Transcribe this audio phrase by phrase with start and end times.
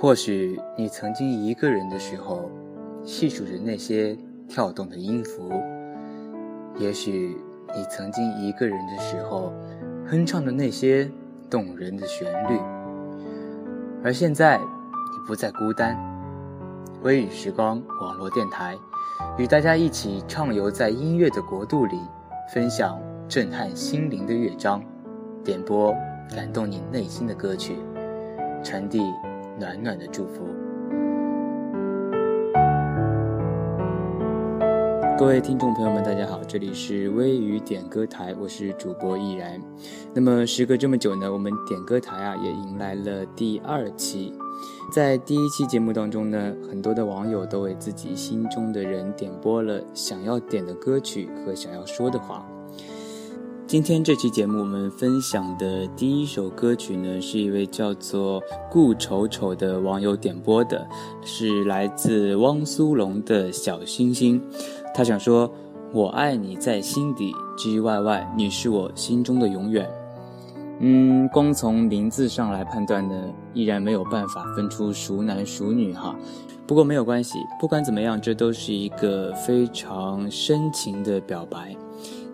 [0.00, 2.50] 或许你曾经一个人的时候，
[3.04, 4.16] 细数着那些
[4.48, 5.52] 跳动的音符；
[6.78, 7.36] 也许
[7.76, 9.52] 你曾经一个人的时候，
[10.06, 11.10] 哼唱着那些
[11.50, 12.58] 动人的旋律。
[14.02, 15.94] 而现在，你不再孤单。
[17.02, 18.74] 微雨时光网络电台，
[19.36, 22.00] 与大家一起畅游在音乐的国度里，
[22.54, 22.98] 分享
[23.28, 24.82] 震撼心灵的乐章，
[25.44, 25.94] 点播
[26.34, 27.76] 感动你内心的歌曲，
[28.64, 29.02] 传递。
[29.58, 30.46] 暖暖的祝福，
[35.18, 39.60] 各位听众朋友们，大家好，这里是微雨点歌台，我是主播易然。
[40.14, 44.32] 那么时隔这么久呢，我们点歌台啊也迎来了第二期。
[44.92, 52.46] 在第一期节目当中呢，很多的网友都为自己心中的人点播了想要点的歌曲和想要说的话。
[53.70, 60.84] 今天这期节目，我们分享的第一首歌曲呢，是一位叫做顾丑丑的网友点播的，
[61.22, 64.42] 是来自汪苏泷的小星星。
[64.92, 65.48] 他想说
[65.94, 69.88] ：“我爱你在心底，G Y Y，你是我心中的永远。”
[70.82, 73.14] 嗯，光从名字上来判断呢，
[73.54, 76.16] 依然没有办法分出孰男孰女哈。
[76.66, 81.76] 不过没有关系，不管怎么样，这都是一个非常深情的表白。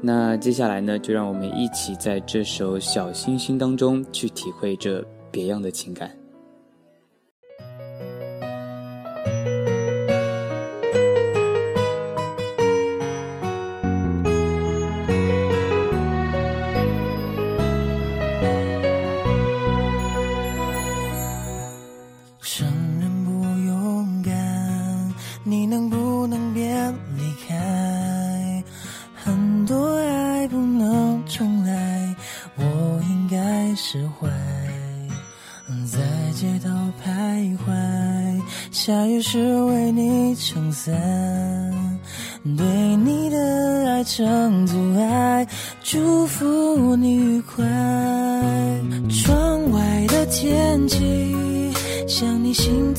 [0.02, 6.10] 那接下来呢，就让我们一起在这首小星星当中去体会这别样的情感。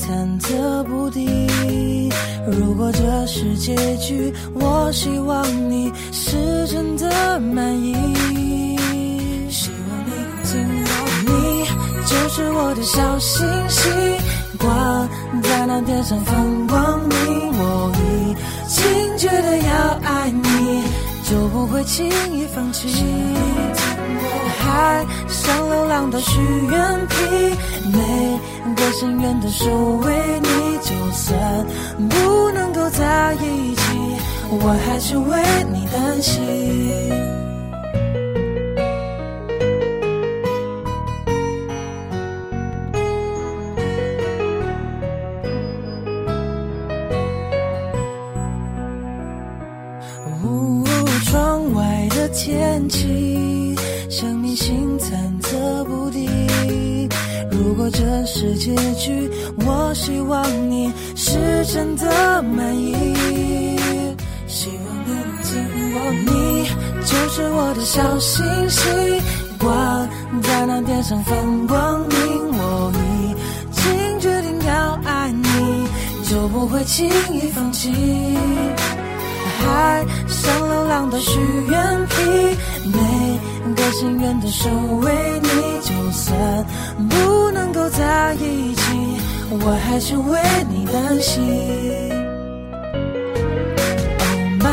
[0.08, 2.10] 忐忑不定
[2.46, 8.78] 如果这是结局我希望你是真的满意
[9.50, 10.90] 希望你能听到
[11.26, 11.64] 你
[12.06, 13.92] 就是我的小星星
[14.58, 15.06] 挂
[15.42, 18.34] 在那天上放光明我已
[18.66, 20.84] 经决定要爱你
[21.24, 22.88] 就不会轻易放弃。
[24.58, 27.56] 海上流浪的许愿瓶，
[27.92, 29.66] 每个心愿都守
[30.04, 31.66] 为你，就算
[32.08, 33.82] 不能够在一起，
[34.50, 35.42] 我还是为
[35.72, 37.27] 你担心。
[61.70, 63.76] 真的满意。
[64.46, 65.52] 希望你能经
[65.92, 66.64] 过，你
[67.04, 69.20] 就是我的小星星，
[69.58, 69.70] 挂
[70.42, 72.16] 在那天上放光明。
[72.50, 73.34] 我已
[73.70, 75.86] 经决定要爱你，
[76.24, 77.92] 就不会轻易放弃。
[79.60, 82.56] 海上流浪的许愿瓶，
[82.86, 84.70] 每个心愿都守
[85.02, 85.48] 为你。
[85.82, 86.64] 就算
[87.10, 89.17] 不能够在一起，
[89.50, 91.42] 我还是为你担心。
[94.18, 94.22] 哦
[94.60, 94.68] 妈，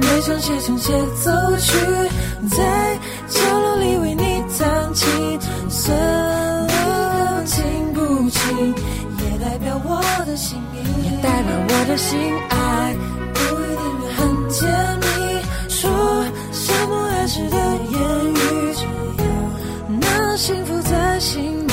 [0.00, 1.76] 每场写成协奏曲，
[2.48, 5.38] 在角落里为你弹琴。
[5.38, 5.96] 就算
[6.68, 6.72] 你
[7.46, 8.74] 听不清，
[9.18, 12.16] 也代表我的心意，也代表我的心
[12.48, 12.94] 爱。
[13.34, 13.84] 不一定
[14.16, 14.18] 很
[14.48, 14.62] 甜
[15.00, 15.06] 蜜，
[15.68, 15.90] 说
[16.52, 17.96] 什么爱时的言
[18.30, 18.36] 语，
[18.74, 18.84] 只
[19.18, 19.24] 要
[20.00, 21.72] 那幸福在心里，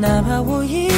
[0.00, 0.88] 哪怕我一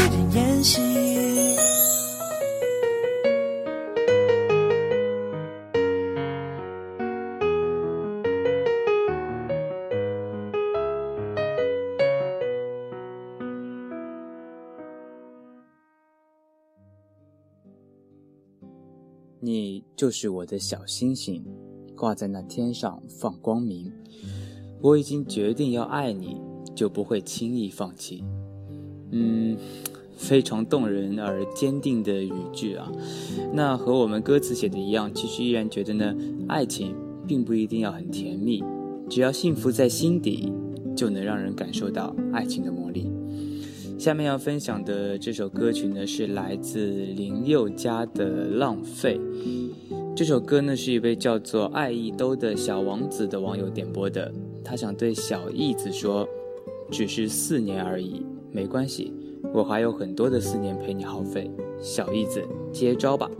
[19.52, 21.44] 你就是我的小星星，
[21.94, 23.92] 挂在那天上放光明。
[24.80, 26.40] 我已经决定要爱你，
[26.74, 28.24] 就不会轻易放弃。
[29.10, 29.54] 嗯，
[30.16, 32.90] 非常动人而坚定的语句啊。
[33.52, 36.14] 那和我们歌词写的一样，其实依然觉得呢，
[36.48, 36.96] 爱情
[37.26, 38.64] 并不一定要很甜蜜，
[39.10, 40.50] 只要幸福在心底，
[40.96, 43.06] 就能让人感受到爱情的魔力。
[44.02, 49.16] 下面要分享的这首歌曲呢，是来自林宥嘉的《浪费》。
[50.16, 54.34] 这首歌呢，是一位叫做爱一兜的小王子的网友点播的。
[54.64, 56.28] 他想对小义子说
[56.90, 59.12] ：“只是四年而已，没关系，
[59.54, 61.48] 我还有很多的四年陪你耗费。”
[61.80, 63.30] 小义子，接招吧！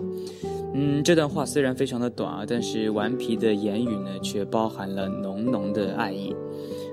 [0.74, 6.32] 嗯，这段话虽然非常的短啊，但是顽皮的言语呢，却包含了浓浓的爱意。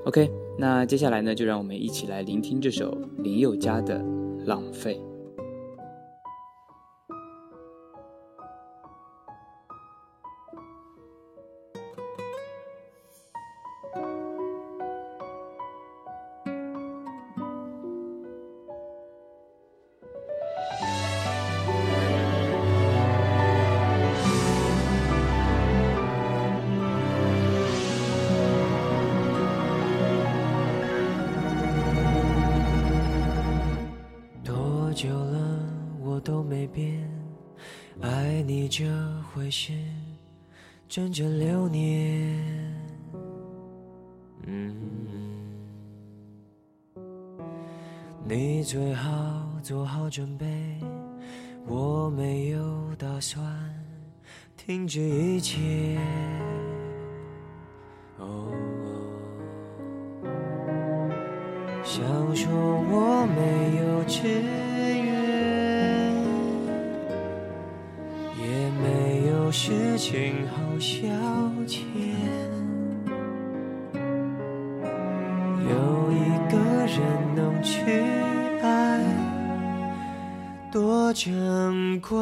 [0.06, 0.28] OK，
[0.60, 3.98] 那接下来呢，就让我们一起来聆听这首林宥嘉的
[4.46, 4.96] 《浪费》。
[36.60, 37.10] 没变，
[38.02, 38.84] 爱你这
[39.32, 39.72] 回事
[40.90, 42.38] 整整六年，
[44.46, 44.76] 嗯，
[48.28, 50.78] 你最好做好准备，
[51.66, 53.42] 我没有打算
[54.58, 55.98] 停止一切。
[58.18, 58.52] 哦，
[61.86, 62.04] 想
[62.36, 64.44] 说我没有知
[69.50, 70.62] 有事情好。
[70.80, 71.08] 消
[71.66, 71.82] 遣，
[75.68, 76.56] 有一个
[76.86, 76.96] 人
[77.36, 77.82] 能去
[78.62, 79.04] 爱，
[80.72, 82.16] 多珍贵。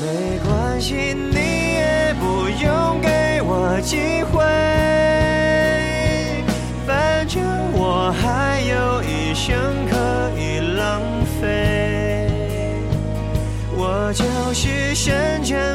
[0.00, 1.12] 没关系，
[15.04, 15.12] 就
[15.44, 15.73] 是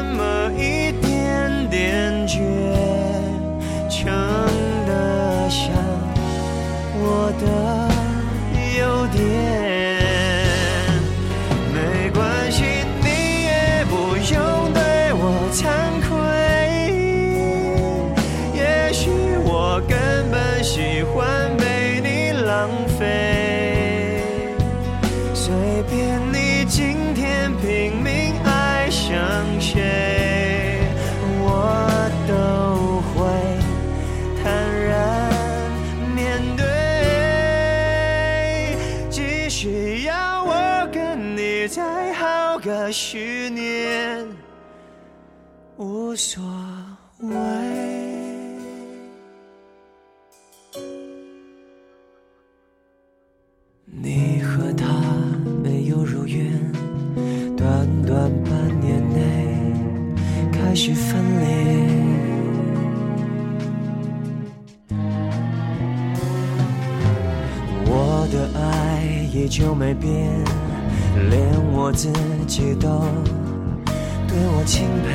[74.70, 75.08] 钦佩。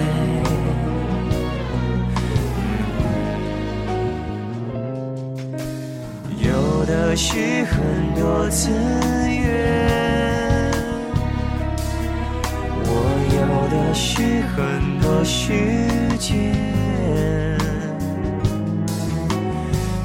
[6.45, 7.79] 有的是很
[8.19, 8.69] 多资
[9.29, 10.73] 源，
[12.83, 12.89] 我
[13.31, 13.39] 有
[13.71, 14.59] 的是很
[14.99, 15.53] 多时
[16.19, 16.27] 间。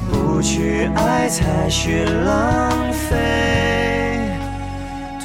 [0.09, 3.17] 不去爱才是浪费。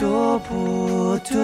[0.01, 1.37] 多不对，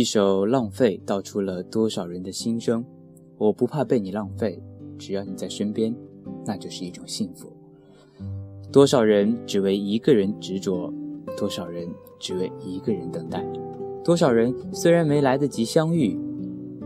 [0.00, 2.82] 一首《浪费》道出了多少人的心声。
[3.36, 4.58] 我不怕被你浪费，
[4.98, 5.94] 只要你在身边，
[6.46, 7.52] 那就是一种幸福。
[8.72, 10.90] 多少人只为一个人执着，
[11.36, 11.86] 多少人
[12.18, 13.46] 只为一个人等待，
[14.02, 16.18] 多少人虽然没来得及相遇，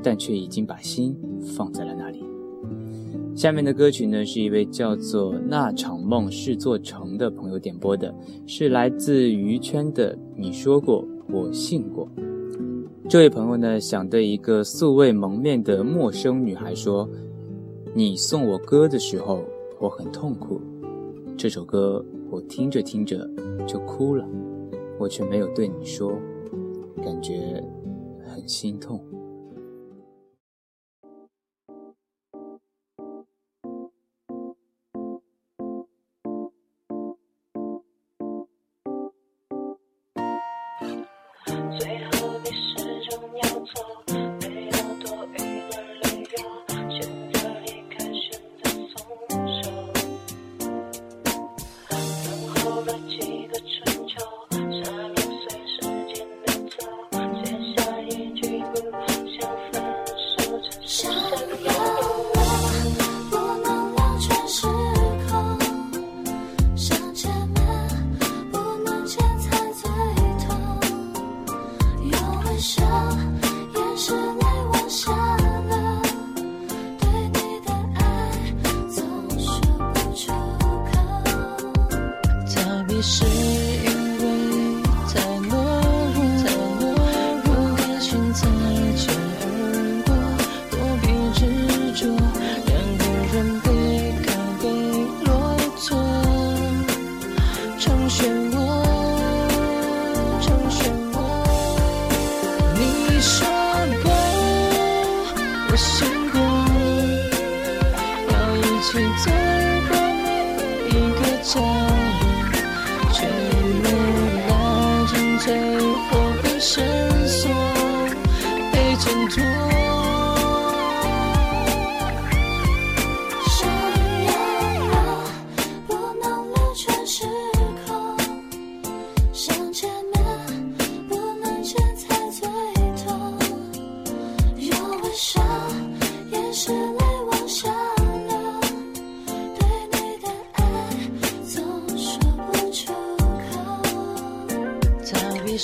[0.03, 1.17] 但却已经把心
[1.57, 2.25] 放在了那里。
[3.37, 8.13] 下面的歌曲呢，是一位叫做“那场梦是做成”的朋友点播的，
[8.45, 10.19] 是来自鱼圈的。
[10.35, 12.09] 你说过，我信过。
[13.07, 17.07] 这位朋友呢，想对一个素未谋面的陌生女孩说
[17.93, 19.45] ：“你送我歌的时候，
[19.79, 20.59] 我很痛苦。
[21.37, 23.29] 这首歌我听着听着
[23.67, 24.27] 就哭了，
[24.99, 26.13] 我却没有对你说，
[27.03, 27.63] 感觉
[28.27, 28.99] 很心痛。”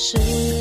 [0.03, 0.60] 是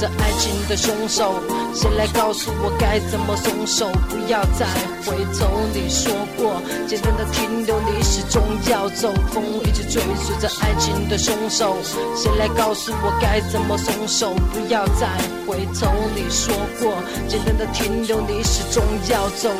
[0.00, 1.34] 这爱情的凶手，
[1.74, 3.92] 谁来告诉我该怎么松手？
[4.08, 4.64] 不要再
[5.04, 5.60] 回头。
[5.74, 6.56] 你说过，
[6.88, 9.12] 简单的停留，你始终要走。
[9.30, 11.76] 风一直追随着爱情的凶手，
[12.16, 14.32] 谁来告诉我该怎么松手？
[14.54, 15.06] 不要再
[15.46, 15.92] 回头。
[16.16, 16.96] 你说过，
[17.28, 19.50] 简单的停留，你始终要走。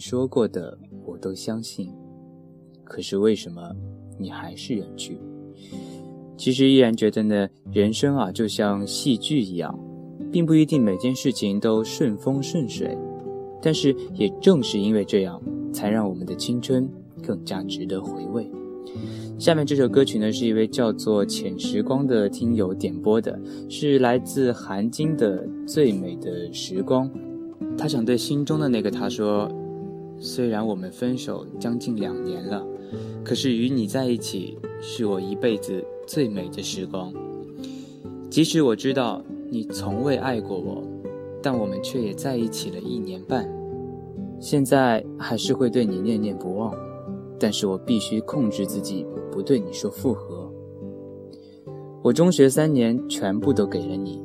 [0.00, 1.92] 说过的我都相信，
[2.82, 3.60] 可是为什么
[4.18, 5.20] 你还是远去？
[6.36, 9.78] 其实依然觉得呢，人生啊就像戏剧一样，
[10.32, 12.96] 并不一定每件事情都顺风顺水，
[13.60, 15.38] 但是也正是因为这样，
[15.70, 16.88] 才让我们的青春
[17.22, 18.50] 更加值得回味。
[19.38, 23.38] 下面这首歌曲呢，是一位叫做浅时光的听友点播的，
[23.68, 27.08] 是来自韩晶的《最美的时光》，
[27.76, 29.50] 他想对心中的那个他说。
[30.22, 32.62] 虽然我们分手将近两年了，
[33.24, 37.10] 可是与你在一起是我一辈子最美的时光。
[38.28, 40.82] 即使我知道你从未爱过我，
[41.42, 43.48] 但我们却也在一起了一年半。
[44.38, 46.74] 现在还是会对你念念不忘，
[47.38, 50.52] 但是我必须控制自己不对你说复合。
[52.02, 54.22] 我中学三年全部都给了你，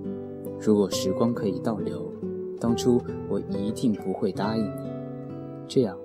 [0.59, 2.11] 如果时光可以倒流，
[2.59, 4.94] 当初我一定不会答应你。
[5.67, 5.97] 这样，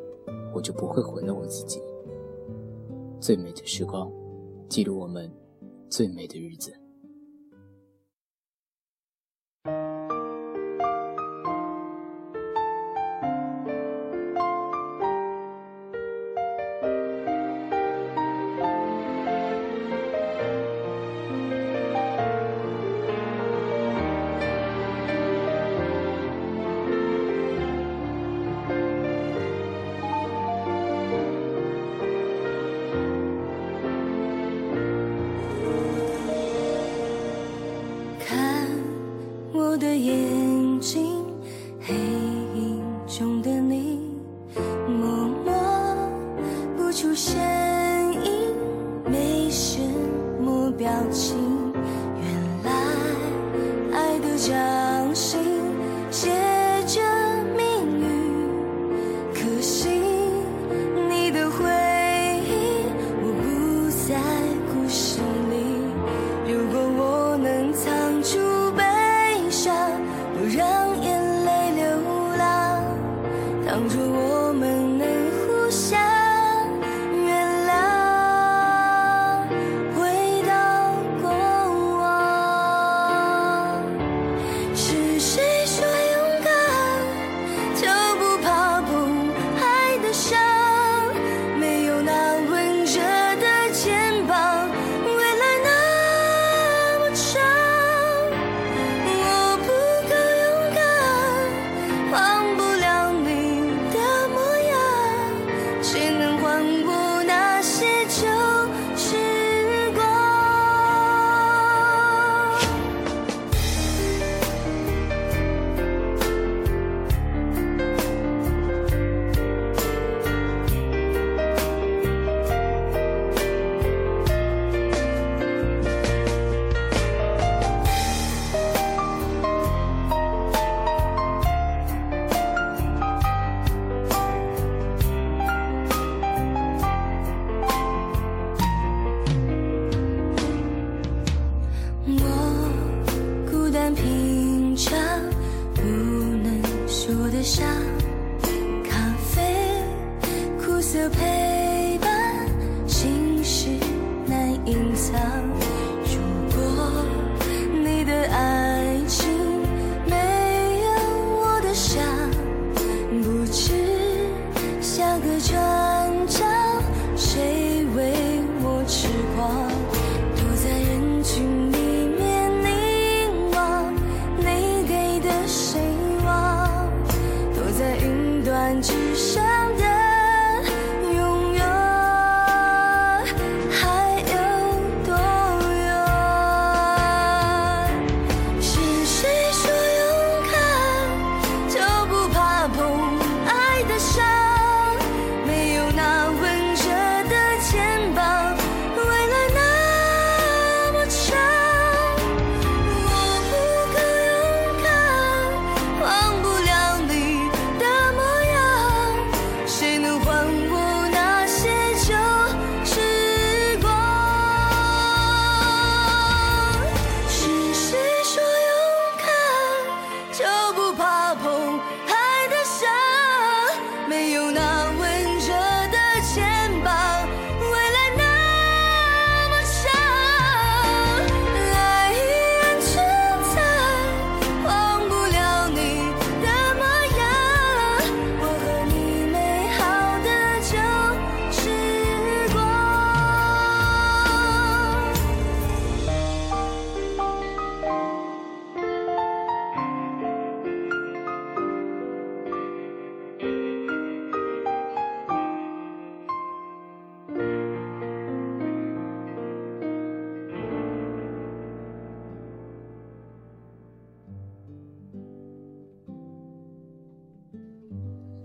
[0.55, 1.81] 我就不会毁了我自己。
[3.21, 4.11] 最美的时光，
[4.69, 5.31] 记录我们
[5.88, 6.73] 最美的日子。
[39.80, 40.50] 的眼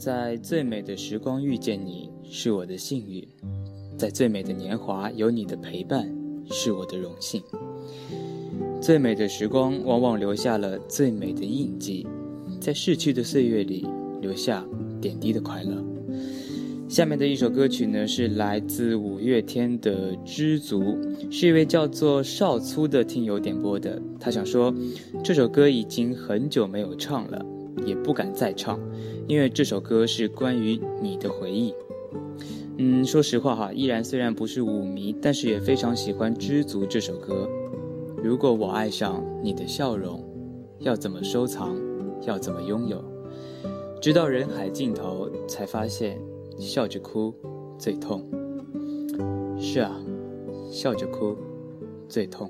[0.06, 3.28] 在最美的时光遇见你是我的幸运，
[3.98, 6.08] 在最美的年华有你的陪伴
[6.52, 7.42] 是我的荣幸。
[8.80, 12.06] 最美的时光往往留下了最美的印记，
[12.62, 13.88] 在逝去的岁月里
[14.22, 14.64] 留下
[15.02, 15.84] 点滴的快乐。
[16.88, 20.84] 下面的一首歌曲呢，是来自五月天的《知足》，
[21.32, 24.00] 是一位叫做少粗的听友点播的。
[24.20, 24.72] 他想说，
[25.24, 27.44] 这首歌已经很久没有唱了，
[27.88, 28.80] 也不敢再唱，
[29.28, 31.74] 因为这首歌是关于你的回忆。
[32.78, 37.50] 嗯，说实话哈，依然虽然不是舞迷，但是也非常喜欢《知足》这首歌。
[38.22, 40.24] 如果我爱上你的笑容，
[40.80, 41.76] 要怎么收藏？
[42.22, 43.04] 要怎么拥有？
[44.02, 46.20] 直到人海尽头，才发现。
[46.58, 47.34] 笑着哭，
[47.78, 48.26] 最痛。
[49.60, 50.00] 是啊，
[50.72, 51.36] 笑着哭，
[52.08, 52.50] 最痛。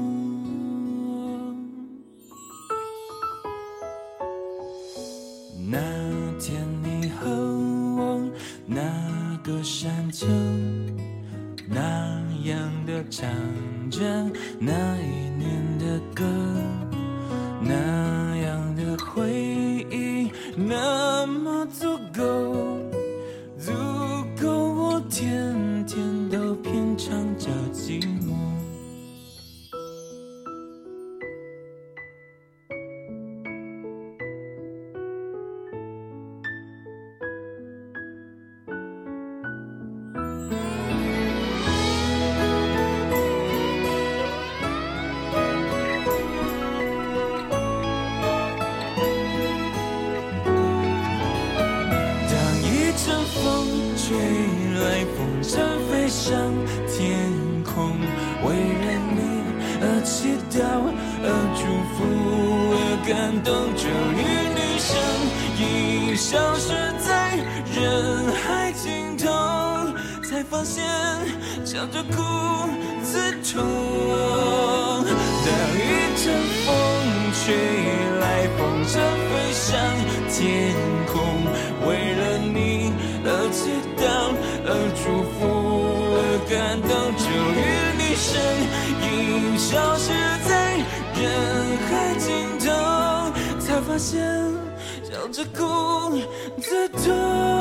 [71.81, 72.21] 笑着哭
[73.03, 73.57] 最痛
[75.03, 75.81] 当一
[76.15, 76.23] 阵
[76.63, 76.69] 风
[77.33, 77.41] 吹
[78.19, 78.93] 来风筝
[79.25, 79.65] 飞上
[80.29, 80.37] 天
[81.07, 81.11] 空
[81.87, 82.93] 为了你
[83.25, 83.99] 而祈祷
[84.63, 85.39] 而祝福
[86.13, 86.91] 而感动。
[87.17, 87.25] 终
[87.57, 87.59] 于
[87.97, 88.29] 你身
[89.01, 90.13] 影消失
[90.47, 90.51] 在
[91.19, 91.19] 人
[91.89, 91.89] 海
[92.19, 92.69] 尽头
[93.59, 94.21] 才发现
[95.03, 95.59] 笑着哭
[96.61, 97.60] 最痛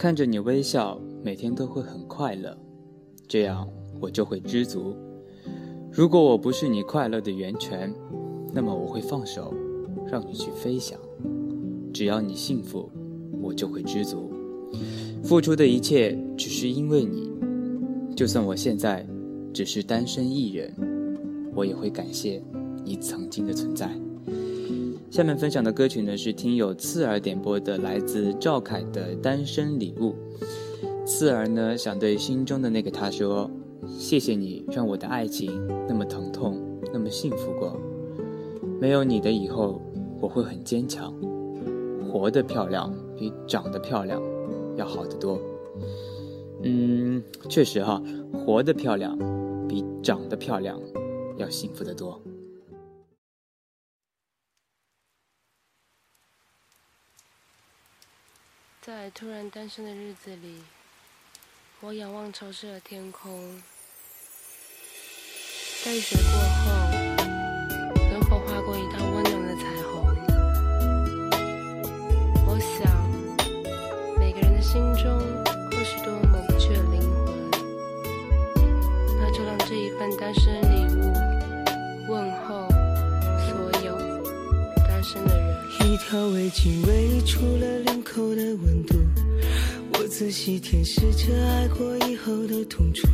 [0.00, 2.56] 看着你微笑，每天都会很快乐，
[3.28, 3.68] 这样
[4.00, 4.96] 我就会知足。
[5.92, 7.92] 如果我不是你快乐的源泉，
[8.50, 9.52] 那么我会放手，
[10.10, 10.98] 让你去飞翔。
[11.92, 12.90] 只要你幸福，
[13.42, 14.32] 我就会知足。
[15.22, 17.30] 付出的一切只是因为你，
[18.16, 19.06] 就算我现在
[19.52, 20.74] 只是单身一人，
[21.54, 22.42] 我也会感谢
[22.82, 23.94] 你曾经的存在。
[25.10, 30.14] 下面分享的歌曲呢，是听友刺儿点播的，来自赵凯的《单身礼物》。
[31.04, 33.50] 刺儿呢，想对心中的那个他说
[33.98, 37.76] ：“谢谢你，让我的爱情那么疼痛，那么幸福过。
[38.80, 39.82] 没有你的以后，
[40.20, 41.12] 我会很坚强。
[42.08, 44.22] 活得漂亮比长得漂亮
[44.76, 45.40] 要好得多。
[46.62, 48.00] 嗯，确实哈，
[48.32, 49.18] 活得漂亮
[49.68, 50.80] 比长得漂亮
[51.36, 52.16] 要幸福得多。”
[58.90, 60.64] 在突然单身的日子里，
[61.80, 63.62] 我仰望潮湿的天空，
[65.84, 66.24] 在雨雪过
[66.58, 66.72] 后，
[68.10, 70.04] 能否划过一道温暖的彩虹？
[72.48, 72.90] 我想，
[74.18, 75.20] 每个人的心中
[75.70, 77.48] 或许都有抹不去的灵魂，
[79.20, 80.59] 那就让这一份单身
[86.10, 88.96] 条围巾围住了领口的温度，
[89.92, 93.06] 我仔细舔舐着爱过以后的痛楚。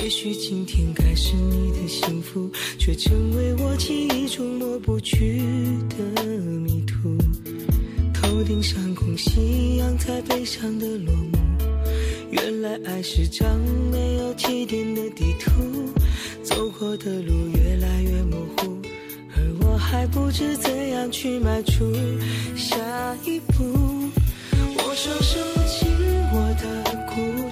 [0.00, 5.42] 也许今天该是你的幸福，却成为我记忆中抹不去
[5.88, 7.18] 的迷途。
[8.14, 11.38] 头顶上空夕阳在悲伤的落幕，
[12.30, 13.58] 原来爱是张
[13.90, 15.50] 没有起点的地图，
[16.44, 18.77] 走过的路越来越模糊。
[19.90, 21.90] 还不知怎样去迈出
[22.54, 22.76] 下
[23.24, 24.10] 一步，
[24.76, 25.88] 我双手紧
[26.34, 26.62] 握的
[27.06, 27.47] 鼓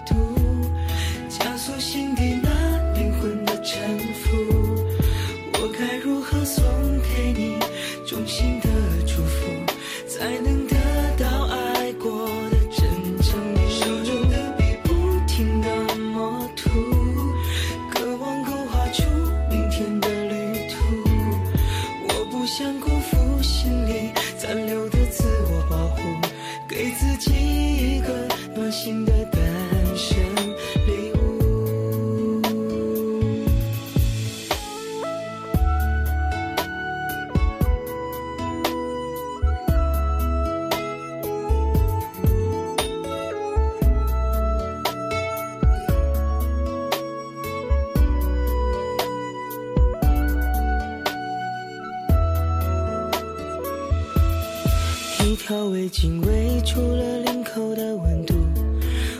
[55.37, 58.35] 条围巾围住了领口的温度，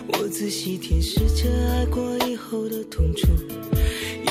[0.09, 3.29] 我仔细舔舐着爱过以后的痛楚。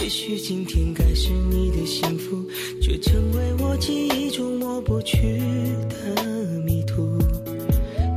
[0.02, 2.44] 也许今天该是你的幸福，
[2.82, 5.40] 却成为我记忆中抹不去
[5.88, 6.22] 的
[6.66, 7.18] 迷途。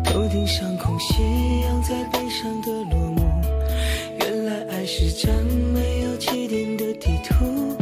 [0.05, 1.23] 头顶上空夕
[1.63, 3.23] 阳在悲伤的落幕，
[4.21, 5.33] 原来爱是张
[5.73, 7.77] 没有起点的地图，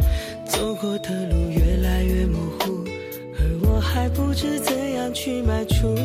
[0.45, 2.83] 走过的路越来越模糊。
[3.39, 4.76] 而我还不知怎
[5.17, 5.95] 去迈出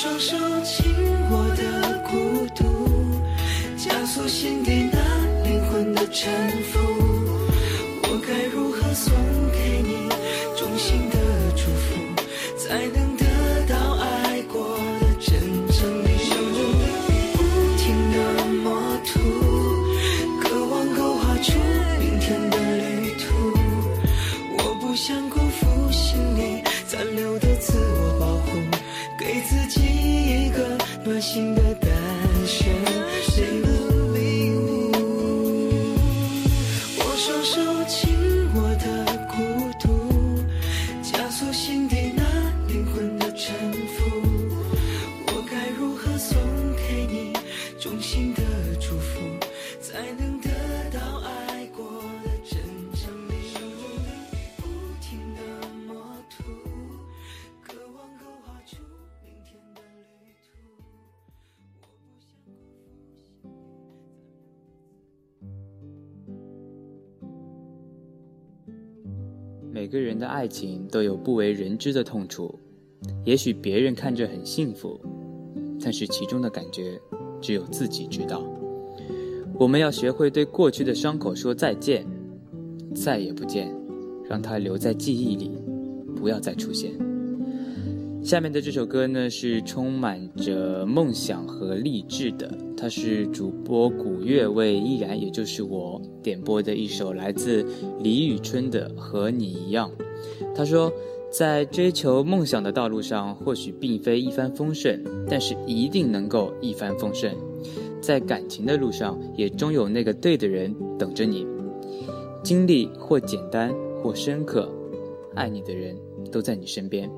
[0.00, 0.94] 双手紧
[1.28, 2.64] 握的孤独，
[3.76, 6.87] 加速心底那灵魂的沉浮。
[69.78, 72.52] 每个人的爱情都有不为人知的痛楚，
[73.24, 75.00] 也许别人看着很幸福，
[75.80, 77.00] 但是其中的感觉
[77.40, 78.42] 只有自己知道。
[79.56, 82.04] 我们要学会对过去的伤口说再见，
[82.92, 83.72] 再也不见，
[84.28, 85.52] 让它留在记忆里，
[86.16, 86.90] 不要再出现。
[88.20, 97.64] 下面的这首歌呢，是充满着梦想和励志的，它是主播古月为依然，也就是我点播的一首来自
[98.00, 99.90] 李宇春的《和你一样》。
[100.54, 100.92] 他说，
[101.30, 107.34] 在追求梦想的道路上，或许并非一帆风顺，但是一定能够一帆风顺。
[108.02, 111.46] 在感情的路上，也终有那个对的人等着你。
[112.42, 114.68] 经历或简单或深刻，
[115.34, 115.96] 爱你的人
[116.30, 117.10] 都在你身边，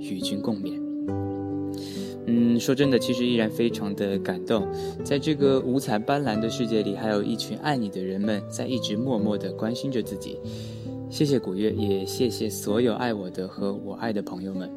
[0.00, 0.87] 与君共勉。
[2.30, 4.68] 嗯，说真的，其实依然非常的感动。
[5.02, 10.38] 在这个五彩斑斓的世界里，还有一群爱你的人们在一直默默的关心着自己。
[11.08, 14.70] 谢谢古月，也谢谢所有爱我的和我爱的朋友们。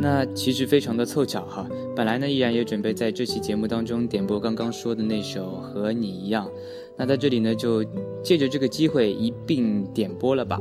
[0.00, 6.50] 那其实非常的凑巧哈，本来呢依然也准备在这期节目当中点播刚刚说的那首和你一样，
[6.98, 7.84] 那在这里呢就
[8.20, 10.60] 借着这个机会一并点播了吧。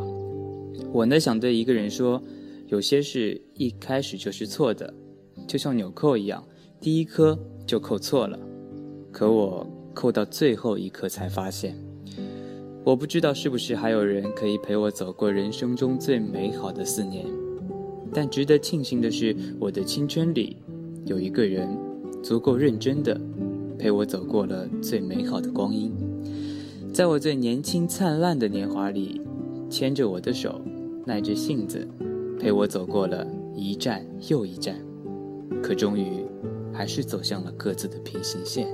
[0.92, 2.22] 我呢想对一个人说，
[2.68, 4.94] 有些事一开始就是错的，
[5.48, 6.44] 就像纽扣一样，
[6.80, 8.40] 第一颗就扣错了，
[9.12, 11.76] 可我扣到最后一颗才发现，
[12.84, 17.26] 我不知道是不是还有人可以陪我走过人生中最美好的四年。
[18.14, 20.58] 但值得庆幸的是，我的青春里
[21.06, 21.68] 有一个人，
[22.22, 23.20] 足够认真的
[23.78, 25.92] 陪我走过了最美好的光阴，
[26.94, 29.20] 在我最年轻灿烂的年华里，
[29.70, 30.62] 牵着我的手，
[31.06, 31.88] 耐着性子
[32.40, 33.26] 陪我走过了
[33.56, 34.76] 一站又一站，
[35.64, 36.26] 可终于
[36.74, 38.68] 还是走向了各自的平行线。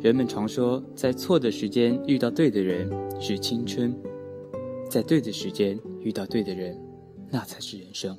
[0.00, 3.94] 人们常说，在错的时间遇到对的人是青春，
[4.90, 6.76] 在对的时间遇到对的人。
[7.30, 8.18] 那才是人生。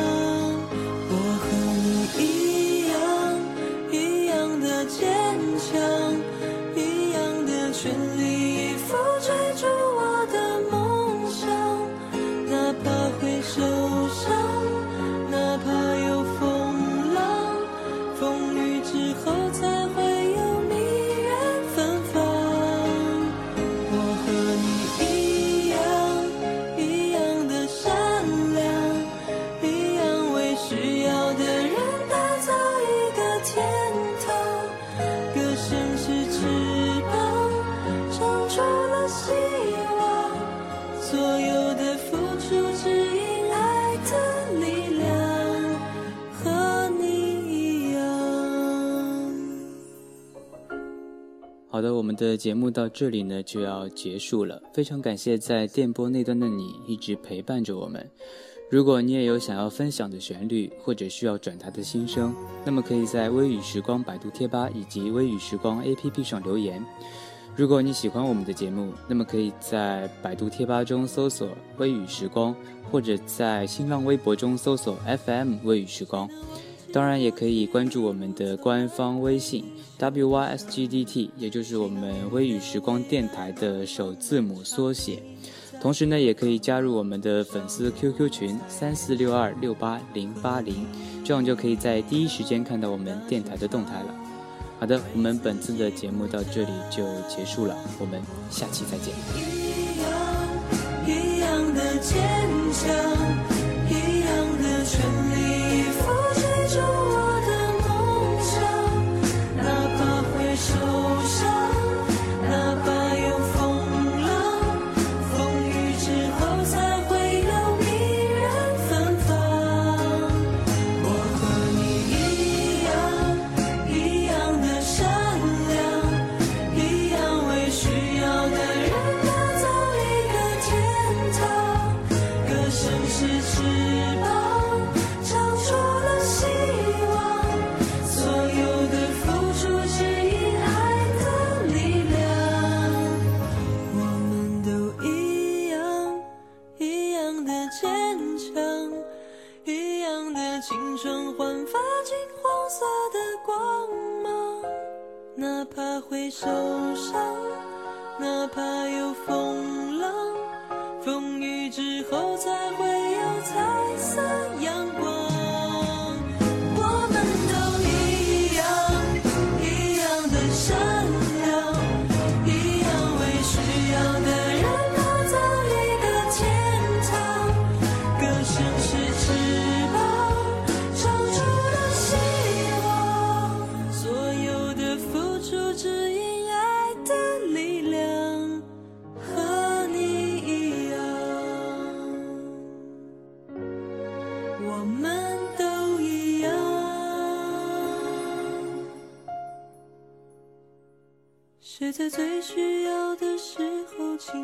[52.21, 54.61] 的，节目到这里呢就要结束了。
[54.71, 58.07] 非常感谢在电波那端的你一直陪伴着我们。
[58.69, 62.31] 如果你也有想要分享的旋律，或者需要转达的心声，
[62.63, 66.85] 那么可以在微雨时光百度贴吧以及微雨时光 APP 上留言。
[67.55, 72.55] 如果你喜欢我们的节目，那么可以在百度贴吧中搜索“微雨时光”，
[72.91, 74.95] 或者在新浪微博中搜索
[75.25, 76.29] “FM 微雨时光”。
[76.93, 79.63] 当然，也可以关注我们的官方微信
[79.97, 85.23] WYSGDT，也就是我们微雨时光电台的首字母缩写。
[85.81, 90.85] 同时呢，也可以加入我们的粉丝 QQ 群三四六二六八零八零，
[91.23, 94.13] 这样就可以在第一时间看到我们电台的动态了。
[94.79, 99.13] 好的，我们本次的节目到这里就结束了，我们下期再见。
[99.35, 100.11] 一样，
[101.07, 102.19] 一样的坚
[102.73, 103.40] 强，